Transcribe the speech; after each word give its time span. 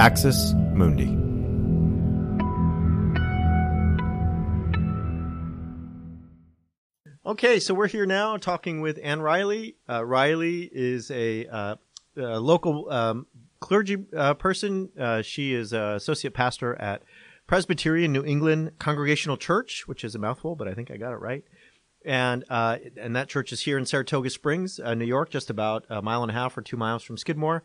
Axis 0.00 0.54
Mundi. 0.72 1.14
Okay, 7.26 7.60
so 7.60 7.74
we're 7.74 7.86
here 7.86 8.06
now 8.06 8.38
talking 8.38 8.80
with 8.80 8.98
Ann 9.02 9.20
Reilly. 9.20 9.76
Uh, 9.86 10.02
Reilly 10.02 10.70
is 10.72 11.10
a, 11.10 11.46
uh, 11.48 11.76
a 12.16 12.40
local 12.40 12.90
um, 12.90 13.26
clergy 13.60 13.98
uh, 14.16 14.32
person. 14.32 14.88
Uh, 14.98 15.20
she 15.20 15.52
is 15.52 15.74
a 15.74 15.96
associate 15.96 16.32
pastor 16.32 16.76
at 16.76 17.02
Presbyterian 17.46 18.10
New 18.10 18.24
England 18.24 18.78
Congregational 18.78 19.36
Church, 19.36 19.86
which 19.86 20.02
is 20.02 20.14
a 20.14 20.18
mouthful, 20.18 20.56
but 20.56 20.66
I 20.66 20.72
think 20.72 20.90
I 20.90 20.96
got 20.96 21.12
it 21.12 21.20
right. 21.20 21.44
And 22.02 22.46
uh, 22.48 22.78
and 22.96 23.14
that 23.14 23.28
church 23.28 23.52
is 23.52 23.60
here 23.60 23.76
in 23.76 23.84
Saratoga 23.84 24.30
Springs, 24.30 24.80
uh, 24.80 24.94
New 24.94 25.04
York, 25.04 25.28
just 25.28 25.50
about 25.50 25.84
a 25.90 26.00
mile 26.00 26.22
and 26.22 26.30
a 26.30 26.34
half 26.34 26.56
or 26.56 26.62
two 26.62 26.78
miles 26.78 27.02
from 27.02 27.18
Skidmore. 27.18 27.62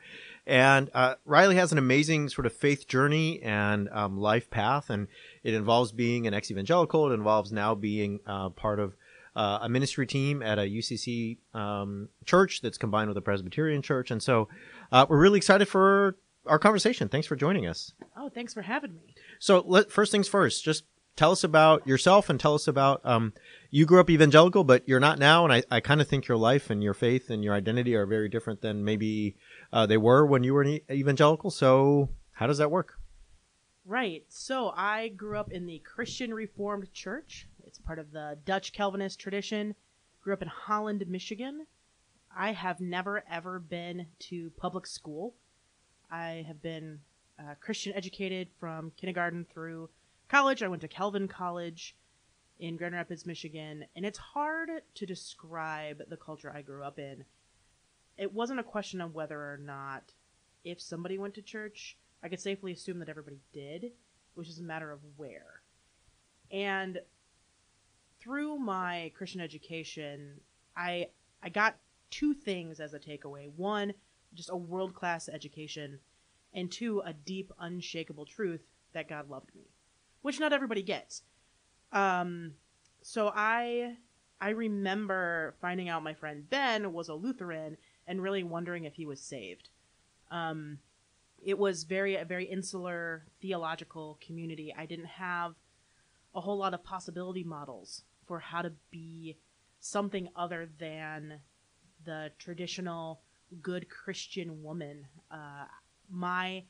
And 0.48 0.92
uh, 0.94 1.16
Reilly 1.26 1.56
has 1.56 1.72
an 1.72 1.78
amazing 1.78 2.30
sort 2.30 2.46
of 2.46 2.54
faith 2.54 2.88
journey 2.88 3.42
and 3.42 3.90
um, 3.90 4.18
life 4.20 4.50
path, 4.50 4.90
and 4.90 5.08
it 5.44 5.54
involves 5.54 5.92
being 5.92 6.28
an 6.28 6.34
ex-evangelical. 6.34 7.12
It 7.12 7.16
involves 7.16 7.52
now 7.52 7.74
being 7.74 8.20
uh, 8.28 8.50
part 8.50 8.80
of 8.80 8.96
uh, 9.36 9.60
a 9.64 9.70
ministry 9.70 10.06
team 10.06 10.42
at 10.42 10.60
a 10.60 10.62
UCC 10.62 11.38
um, 11.54 12.10
church 12.26 12.62
that's 12.62 12.78
combined 12.78 13.10
with 13.10 13.18
a 13.18 13.22
Presbyterian 13.22 13.82
church. 13.82 14.12
And 14.12 14.22
so 14.22 14.48
uh, 14.92 15.06
we're 15.10 15.20
really 15.20 15.38
excited 15.38 15.68
for 15.68 16.18
our 16.46 16.60
conversation. 16.60 17.10
Thanks 17.10 17.28
for 17.28 17.36
joining 17.36 17.68
us. 17.68 17.94
Oh, 18.16 18.30
thanks 18.30 18.54
for 18.54 18.62
having 18.62 18.94
me. 18.94 19.16
So 19.40 19.64
let, 19.66 19.92
first 19.92 20.12
things 20.12 20.28
first, 20.28 20.64
just 20.64 20.84
tell 21.16 21.32
us 21.32 21.44
about 21.44 21.88
yourself 21.88 22.30
and 22.30 22.40
tell 22.40 22.56
us 22.56 22.68
about 22.68 23.02
um, 23.04 23.34
you 23.72 23.86
grew 23.86 24.00
up 24.00 24.10
evangelical, 24.10 24.64
but 24.64 24.88
you're 24.88 25.00
not 25.00 25.20
now. 25.20 25.44
And 25.44 25.54
I, 25.54 25.64
I 25.72 25.80
kind 25.80 26.02
of 26.02 26.08
think 26.08 26.28
your 26.28 26.38
life 26.38 26.70
and 26.70 26.84
your 26.84 26.94
faith 26.94 27.30
and 27.30 27.44
your 27.44 27.54
identity 27.54 27.96
are 27.96 28.06
very 28.06 28.30
different 28.30 28.62
than 28.62 28.84
maybe 28.84 29.36
uh, 29.72 29.86
they 29.86 29.98
were 29.98 30.26
when 30.26 30.44
you 30.44 30.54
were 30.54 30.62
an 30.62 30.80
evangelical. 30.90 31.52
So 31.52 32.10
how 32.34 32.48
does 32.48 32.58
that 32.58 32.72
work? 32.72 33.00
Right. 33.86 34.24
So 34.30 34.74
I 34.76 35.10
grew 35.10 35.38
up 35.38 35.52
in 35.52 35.66
the 35.66 35.80
Christian 35.80 36.34
Reformed 36.34 36.92
Church. 36.94 37.48
It's 37.66 37.78
part 37.78 38.00
of 38.00 38.12
the 38.12 38.38
Dutch 38.46 38.74
Calvinist 38.74 39.20
tradition. 39.20 39.76
Grew 40.24 40.34
up 40.34 40.42
in 40.42 40.48
Holland, 40.48 41.06
Michigan. 41.08 41.68
I 42.36 42.52
have 42.52 42.82
never 42.82 43.24
ever 43.30 43.60
been 43.60 44.08
to 44.20 44.52
public 44.58 44.88
school. 44.88 45.36
I 46.12 46.44
have 46.48 46.62
been 46.62 47.00
uh, 47.40 47.54
Christian 47.60 47.94
educated 47.96 48.50
from 48.60 48.92
kindergarten 48.98 49.46
through 49.54 49.90
college. 50.36 50.62
I 50.62 50.68
went 50.68 50.82
to 50.82 50.90
Calvin 50.90 51.30
College 51.30 51.96
in 52.60 52.76
Grand 52.76 52.94
Rapids, 52.94 53.26
Michigan, 53.26 53.86
and 53.96 54.06
it's 54.06 54.18
hard 54.18 54.70
to 54.96 55.06
describe 55.06 56.02
the 56.10 56.18
culture 56.18 56.52
I 56.54 56.62
grew 56.62 56.84
up 56.84 57.00
in. 57.00 57.24
It 58.18 58.34
wasn't 58.34 58.60
a 58.60 58.64
question 58.64 59.00
of 59.00 59.16
whether 59.16 59.40
or 59.40 59.58
not 59.58 60.12
if 60.66 60.82
somebody 60.82 61.18
went 61.18 61.36
to 61.36 61.42
church, 61.42 61.98
I 62.22 62.28
could 62.28 62.42
safely 62.42 62.74
assume 62.74 63.00
that 63.00 63.08
everybody 63.08 63.40
did, 63.54 63.94
which 64.34 64.50
is 64.50 64.60
a 64.60 64.64
matter 64.64 64.92
of 64.92 65.00
where. 65.16 65.62
And 66.52 67.00
through 68.20 68.58
my 68.58 69.14
Christian 69.16 69.40
education, 69.40 70.42
I 70.76 71.08
I 71.42 71.48
got 71.48 71.78
two 72.10 72.34
things 72.34 72.82
as 72.82 72.94
a 72.94 73.00
takeaway. 73.00 73.50
One, 73.56 73.94
just 74.34 74.50
a 74.50 74.58
world 74.58 74.96
class 74.96 75.30
education, 75.30 76.00
and 76.54 76.70
two, 76.70 77.00
a 77.06 77.14
deep, 77.14 77.54
unshakable 77.58 78.26
truth 78.26 78.66
that 78.92 79.08
God 79.08 79.30
loved 79.30 79.56
me, 79.56 79.70
which 80.26 80.40
not 80.40 80.52
everybody 80.52 80.82
gets. 80.82 81.22
Um, 81.92 82.54
so 83.04 83.32
I 83.36 83.96
I 84.42 84.50
remember 84.50 85.54
finding 85.62 85.88
out 85.88 86.02
my 86.02 86.16
friend 86.16 86.50
Ben 86.50 86.94
was 86.94 87.10
a 87.10 87.14
Lutheran 87.14 87.78
and 88.08 88.24
really 88.24 88.42
wondering 88.42 88.86
if 88.86 88.96
he 88.96 89.06
was 89.06 89.22
saved. 89.22 89.70
Um, 90.32 90.80
it 91.44 91.60
was 91.60 91.84
very 91.84 92.16
a 92.16 92.26
very 92.26 92.46
insular 92.46 93.28
theological 93.40 94.18
community. 94.20 94.74
I 94.76 94.88
didn't 94.88 95.06
have 95.06 95.54
a 96.34 96.42
whole 96.42 96.58
lot 96.58 96.74
of 96.74 96.84
possibility 96.84 97.44
models 97.44 98.02
for 98.26 98.40
how 98.40 98.64
to 98.64 98.72
be 98.90 99.38
something 99.80 100.30
other 100.36 100.68
than 100.80 101.40
the 102.04 102.32
traditional 102.40 103.22
good 103.62 103.90
Christian 103.90 104.64
woman. 104.64 105.06
Uh, 105.30 105.66
my 106.10 106.64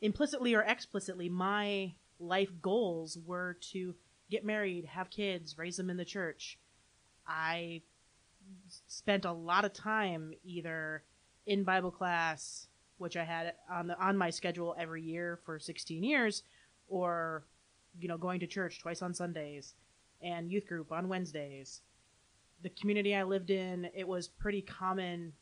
implicitly 0.00 0.54
or 0.54 0.62
explicitly, 0.62 1.28
my 1.28 1.94
life 2.22 2.50
goals 2.60 3.18
were 3.26 3.56
to 3.72 3.94
get 4.30 4.44
married, 4.44 4.86
have 4.86 5.10
kids, 5.10 5.58
raise 5.58 5.76
them 5.76 5.90
in 5.90 5.96
the 5.96 6.04
church. 6.04 6.58
I 7.26 7.82
spent 8.86 9.24
a 9.24 9.32
lot 9.32 9.64
of 9.64 9.72
time 9.72 10.32
either 10.44 11.02
in 11.46 11.64
Bible 11.64 11.90
class, 11.90 12.68
which 12.98 13.16
I 13.16 13.24
had 13.24 13.54
on 13.70 13.88
the 13.88 14.00
on 14.00 14.16
my 14.16 14.30
schedule 14.30 14.74
every 14.78 15.02
year 15.02 15.38
for 15.44 15.58
16 15.58 16.02
years, 16.02 16.42
or 16.88 17.44
you 17.98 18.08
know 18.08 18.16
going 18.16 18.40
to 18.40 18.46
church 18.46 18.80
twice 18.80 19.02
on 19.02 19.14
Sundays 19.14 19.74
and 20.22 20.50
youth 20.50 20.66
group 20.66 20.92
on 20.92 21.08
Wednesdays. 21.08 21.82
The 22.62 22.70
community 22.70 23.14
I 23.14 23.24
lived 23.24 23.50
in, 23.50 23.88
it 23.94 24.06
was 24.06 24.28
pretty 24.28 24.62
common 24.62 25.32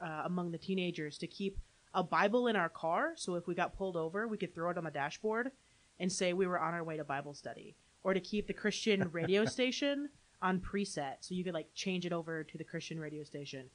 uh, 0.00 0.22
among 0.24 0.50
the 0.50 0.58
teenagers 0.58 1.16
to 1.18 1.28
keep 1.28 1.58
a 1.94 2.02
Bible 2.02 2.48
in 2.48 2.56
our 2.56 2.68
car. 2.68 3.12
So 3.14 3.36
if 3.36 3.46
we 3.46 3.54
got 3.54 3.76
pulled 3.76 3.96
over, 3.96 4.26
we 4.26 4.36
could 4.36 4.52
throw 4.52 4.70
it 4.70 4.78
on 4.78 4.84
the 4.84 4.90
dashboard 4.90 5.52
and 5.98 6.10
say 6.10 6.32
we 6.32 6.46
were 6.46 6.60
on 6.60 6.74
our 6.74 6.84
way 6.84 6.96
to 6.96 7.04
Bible 7.04 7.34
study. 7.34 7.76
Or 8.04 8.14
to 8.14 8.20
keep 8.20 8.46
the 8.46 8.52
Christian 8.52 9.08
radio 9.12 9.44
station 9.44 10.10
on 10.42 10.60
preset 10.60 11.16
so 11.20 11.34
you 11.34 11.44
could 11.44 11.54
like 11.54 11.68
change 11.74 12.06
it 12.06 12.12
over 12.12 12.44
to 12.44 12.58
the 12.58 12.64
Christian 12.64 13.00
radio 13.00 13.24
station. 13.24 13.66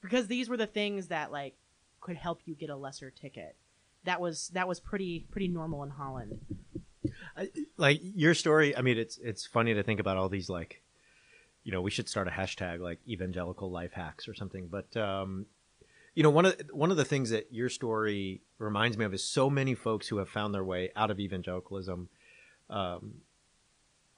Because 0.00 0.26
these 0.26 0.48
were 0.48 0.56
the 0.56 0.66
things 0.66 1.08
that 1.08 1.30
like 1.30 1.54
could 2.00 2.16
help 2.16 2.42
you 2.44 2.54
get 2.54 2.70
a 2.70 2.76
lesser 2.76 3.10
ticket. 3.10 3.56
That 4.04 4.20
was 4.20 4.48
that 4.54 4.68
was 4.68 4.80
pretty 4.80 5.26
pretty 5.30 5.48
normal 5.48 5.82
in 5.82 5.90
Holland. 5.90 6.38
I, 7.36 7.50
like 7.76 8.00
your 8.02 8.34
story, 8.34 8.76
I 8.76 8.82
mean, 8.82 8.98
it's 8.98 9.18
it's 9.18 9.46
funny 9.46 9.74
to 9.74 9.82
think 9.82 10.00
about 10.00 10.16
all 10.16 10.28
these 10.28 10.48
like, 10.48 10.82
you 11.64 11.72
know, 11.72 11.82
we 11.82 11.90
should 11.90 12.08
start 12.08 12.28
a 12.28 12.30
hashtag 12.30 12.80
like 12.80 13.00
evangelical 13.08 13.70
life 13.70 13.92
hacks 13.92 14.28
or 14.28 14.34
something. 14.34 14.68
But 14.68 14.96
um, 14.96 15.46
you 16.16 16.22
know, 16.22 16.30
one 16.30 16.46
of 16.46 16.60
one 16.72 16.90
of 16.90 16.96
the 16.96 17.04
things 17.04 17.28
that 17.30 17.52
your 17.52 17.68
story 17.68 18.40
reminds 18.58 18.96
me 18.96 19.04
of 19.04 19.12
is 19.12 19.22
so 19.22 19.50
many 19.50 19.74
folks 19.74 20.08
who 20.08 20.16
have 20.16 20.30
found 20.30 20.54
their 20.54 20.64
way 20.64 20.90
out 20.96 21.10
of 21.10 21.20
evangelicalism 21.20 22.08
um, 22.70 23.16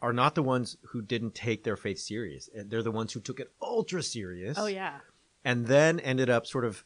are 0.01 0.13
not 0.13 0.37
the 0.37 0.43
ones 0.43 0.77
who 0.91 1.03
didn't 1.03 1.35
take 1.35 1.65
their 1.65 1.77
faith 1.77 1.99
serious. 1.99 2.49
They're 2.55 2.85
the 2.85 2.93
ones 2.93 3.13
who 3.13 3.21
took 3.21 3.41
it 3.41 3.51
ultra 3.61 4.05
serious. 4.05 4.57
Oh 4.57 4.67
yeah. 4.67 5.01
And 5.45 5.67
then 5.67 5.99
ended 5.99 6.31
up 6.31 6.47
sort 6.47 6.65
of 6.65 6.85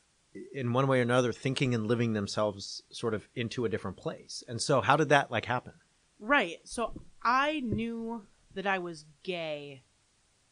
in 0.54 0.72
one 0.72 0.86
way 0.88 1.00
or 1.00 1.02
another 1.02 1.30
thinking 1.30 1.74
and 1.74 1.86
living 1.86 2.14
themselves 2.14 2.82
sort 2.90 3.12
of 3.12 3.28
into 3.34 3.66
a 3.66 3.68
different 3.68 3.98
place. 3.98 4.42
And 4.48 4.62
so 4.62 4.80
how 4.80 4.96
did 4.96 5.10
that 5.10 5.30
like 5.30 5.44
happen? 5.44 5.74
Right. 6.20 6.56
So 6.64 7.02
I 7.22 7.60
knew 7.60 8.22
that 8.54 8.66
I 8.66 8.78
was 8.78 9.04
gay 9.22 9.82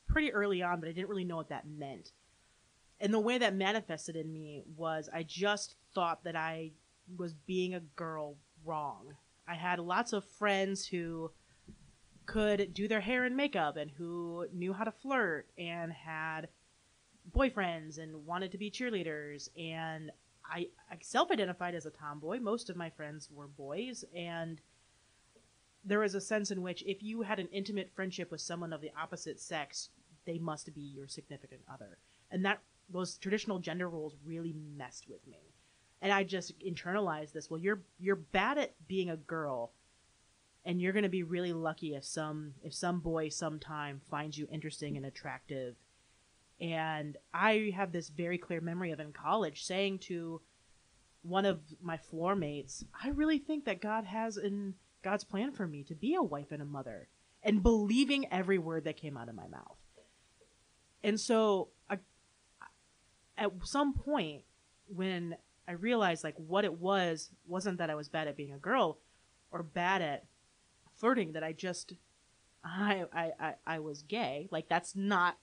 pretty 0.06 0.34
early 0.34 0.62
on, 0.62 0.80
but 0.80 0.90
I 0.90 0.92
didn't 0.92 1.08
really 1.08 1.24
know 1.24 1.36
what 1.36 1.48
that 1.48 1.66
meant. 1.66 2.12
And 3.00 3.14
the 3.14 3.20
way 3.20 3.38
that 3.38 3.54
manifested 3.54 4.14
in 4.14 4.32
me 4.32 4.62
was 4.76 5.08
I 5.12 5.22
just 5.22 5.76
thought 5.94 6.24
that 6.24 6.36
I 6.36 6.72
was 7.16 7.34
being 7.34 7.74
a 7.74 7.80
girl 7.80 8.36
wrong. 8.64 9.14
I 9.48 9.54
had 9.54 9.78
lots 9.78 10.12
of 10.12 10.24
friends 10.24 10.86
who 10.86 11.30
could 12.26 12.72
do 12.74 12.86
their 12.86 13.00
hair 13.00 13.24
and 13.24 13.36
makeup 13.36 13.76
and 13.76 13.90
who 13.90 14.46
knew 14.52 14.72
how 14.72 14.84
to 14.84 14.92
flirt 14.92 15.48
and 15.58 15.92
had 15.92 16.48
boyfriends 17.34 17.98
and 17.98 18.26
wanted 18.26 18.52
to 18.52 18.58
be 18.58 18.70
cheerleaders 18.70 19.48
and 19.58 20.10
I, 20.44 20.68
I 20.90 20.96
self-identified 21.00 21.74
as 21.74 21.86
a 21.86 21.90
tomboy. 21.90 22.40
Most 22.40 22.70
of 22.70 22.76
my 22.76 22.90
friends 22.90 23.28
were 23.32 23.46
boys 23.46 24.04
and 24.14 24.60
there 25.84 26.00
was 26.00 26.14
a 26.14 26.20
sense 26.20 26.50
in 26.50 26.62
which 26.62 26.82
if 26.86 27.02
you 27.02 27.22
had 27.22 27.38
an 27.38 27.48
intimate 27.52 27.90
friendship 27.94 28.30
with 28.30 28.40
someone 28.40 28.72
of 28.72 28.80
the 28.80 28.90
opposite 29.00 29.40
sex, 29.40 29.88
they 30.26 30.38
must 30.38 30.72
be 30.74 30.82
your 30.82 31.08
significant 31.08 31.62
other. 31.72 31.98
And 32.30 32.44
that 32.44 32.60
those 32.92 33.16
traditional 33.16 33.58
gender 33.58 33.88
roles 33.88 34.14
really 34.24 34.54
messed 34.76 35.08
with 35.08 35.26
me. 35.26 35.38
And 36.02 36.12
I 36.12 36.24
just 36.24 36.58
internalized 36.60 37.32
this. 37.32 37.50
Well, 37.50 37.60
you're 37.60 37.82
you're 37.98 38.16
bad 38.16 38.58
at 38.58 38.74
being 38.88 39.10
a 39.10 39.16
girl, 39.16 39.72
and 40.64 40.80
you're 40.80 40.92
going 40.92 41.02
to 41.02 41.10
be 41.10 41.22
really 41.22 41.52
lucky 41.52 41.94
if 41.94 42.04
some 42.04 42.54
if 42.62 42.72
some 42.74 43.00
boy 43.00 43.28
sometime 43.28 44.00
finds 44.10 44.38
you 44.38 44.48
interesting 44.50 44.96
and 44.96 45.04
attractive. 45.04 45.76
And 46.60 47.16
I 47.32 47.72
have 47.74 47.92
this 47.92 48.08
very 48.08 48.38
clear 48.38 48.60
memory 48.60 48.90
of 48.92 49.00
in 49.00 49.12
college 49.12 49.64
saying 49.64 50.00
to 50.00 50.40
one 51.22 51.44
of 51.44 51.60
my 51.82 51.96
floor 51.96 52.34
mates, 52.34 52.84
I 53.02 53.10
really 53.10 53.38
think 53.38 53.64
that 53.64 53.80
God 53.80 54.04
has 54.04 54.36
in 54.36 54.74
God's 55.02 55.24
plan 55.24 55.52
for 55.52 55.66
me 55.66 55.82
to 55.84 55.94
be 55.94 56.14
a 56.14 56.22
wife 56.22 56.50
and 56.50 56.62
a 56.62 56.66
mother, 56.66 57.08
and 57.42 57.62
believing 57.62 58.30
every 58.30 58.58
word 58.58 58.84
that 58.84 58.96
came 58.96 59.16
out 59.16 59.28
of 59.28 59.34
my 59.34 59.48
mouth. 59.48 59.76
And 61.02 61.18
so, 61.18 61.68
I, 61.88 61.98
at 63.40 63.50
some 63.64 63.94
point, 63.94 64.42
when 64.86 65.36
I 65.66 65.72
realized 65.72 66.22
like 66.22 66.36
what 66.36 66.64
it 66.64 66.74
was 66.74 67.30
wasn't 67.48 67.78
that 67.78 67.90
I 67.90 67.94
was 67.96 68.08
bad 68.08 68.28
at 68.28 68.36
being 68.36 68.52
a 68.52 68.58
girl 68.58 68.98
or 69.50 69.62
bad 69.62 70.02
at 70.02 70.26
flirting, 70.94 71.32
that 71.32 71.42
I 71.42 71.52
just 71.52 71.94
I 72.62 73.04
I 73.12 73.32
I, 73.40 73.54
I 73.66 73.78
was 73.80 74.02
gay. 74.02 74.48
Like 74.52 74.68
that's 74.68 74.94
not. 74.94 75.38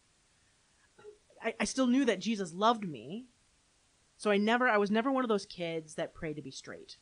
I, 1.43 1.53
I 1.59 1.65
still 1.65 1.87
knew 1.87 2.05
that 2.05 2.19
Jesus 2.19 2.53
loved 2.53 2.87
me, 2.87 3.25
so 4.17 4.31
I 4.31 4.37
never 4.37 4.69
I 4.69 4.77
was 4.77 4.91
never 4.91 5.11
one 5.11 5.23
of 5.23 5.29
those 5.29 5.45
kids 5.45 5.95
that 5.95 6.13
prayed 6.13 6.35
to 6.37 6.41
be 6.41 6.51
straight 6.51 6.97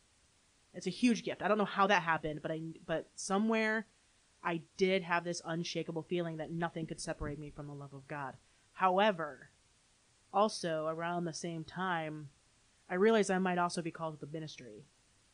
It's 0.73 0.87
a 0.87 0.91
huge 0.91 1.23
gift. 1.23 1.41
I 1.41 1.47
don't 1.47 1.57
know 1.57 1.65
how 1.65 1.87
that 1.87 2.03
happened, 2.03 2.41
but 2.41 2.51
I 2.51 2.61
but 2.85 3.09
somewhere 3.15 3.87
I 4.43 4.61
did 4.77 5.03
have 5.03 5.23
this 5.23 5.41
unshakable 5.43 6.03
feeling 6.03 6.37
that 6.37 6.51
nothing 6.51 6.85
could 6.85 7.01
separate 7.01 7.39
me 7.39 7.49
from 7.49 7.67
the 7.67 7.73
love 7.73 7.93
of 7.93 8.07
God. 8.07 8.35
However, 8.73 9.49
also 10.35 10.85
around 10.87 11.25
the 11.25 11.33
same 11.33 11.63
time, 11.63 12.29
I 12.89 12.95
realized 12.95 13.31
I 13.31 13.39
might 13.39 13.57
also 13.57 13.81
be 13.81 13.91
called 13.91 14.19
to 14.19 14.25
the 14.25 14.31
ministry. 14.31 14.85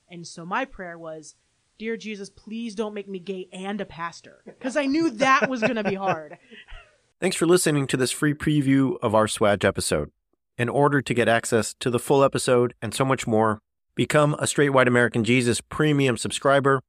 And 0.10 0.26
so 0.26 0.46
my 0.46 0.66
prayer 0.66 0.98
was, 0.98 1.36
Dear 1.78 1.98
Jesus, 1.98 2.30
please 2.30 2.76
don't 2.76 2.94
make 2.94 3.10
me 3.10 3.18
gay 3.18 3.50
and 3.52 3.82
a 3.82 3.86
pastor. 3.86 4.44
Because 4.46 4.78
I 4.78 4.86
knew 4.86 5.10
that 5.10 5.50
was 5.50 5.62
going 5.62 5.78
to 5.78 5.84
be 5.84 5.96
hard. 5.96 6.38
Thanks 7.20 7.36
for 7.36 7.48
listening 7.48 7.88
to 7.88 7.98
this 7.98 8.12
free 8.12 8.36
preview 8.36 8.98
of 9.02 9.16
our 9.16 9.26
SWAJ 9.26 9.66
episode. 9.66 10.12
In 10.58 10.70
order 10.70 11.02
to 11.02 11.14
get 11.14 11.28
access 11.28 11.74
to 11.80 11.90
the 11.90 11.98
full 11.98 12.24
episode 12.24 12.76
and 12.84 12.94
so 12.94 13.04
much 13.04 13.26
more, 13.26 13.60
become 13.96 14.36
a 14.38 14.46
Straight 14.46 14.70
White 14.70 14.88
American 14.88 15.24
Jesus 15.24 15.60
premium 15.60 16.18
subscriber 16.18 16.82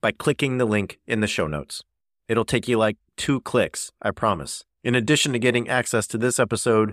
by 0.00 0.10
clicking 0.10 0.58
the 0.58 0.64
link 0.64 0.98
in 1.06 1.20
the 1.20 1.26
show 1.26 1.46
notes. 1.46 1.84
It'll 2.28 2.44
take 2.44 2.66
you 2.66 2.76
like 2.76 2.96
two 3.16 3.40
clicks, 3.42 3.92
I 4.02 4.10
promise. 4.10 4.64
In 4.82 4.94
addition 4.94 5.32
to 5.32 5.38
getting 5.38 5.68
access 5.68 6.06
to 6.08 6.18
this 6.18 6.40
episode, 6.40 6.92